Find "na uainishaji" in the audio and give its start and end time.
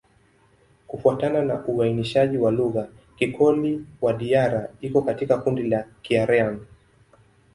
1.43-2.37